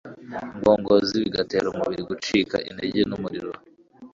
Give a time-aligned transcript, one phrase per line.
[0.57, 3.51] ngongozi bigatera umubiri gucika intege numuriro